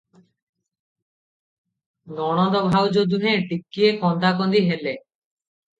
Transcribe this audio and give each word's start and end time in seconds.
ନଣନ୍ଦ 2.19 2.63
ଭାଉଜ 2.69 3.05
ଦୁହେଁ 3.13 3.47
ଟିକିଏ 3.53 3.95
କନ୍ଦାକନ୍ଦିହେଲେ। 4.05 4.99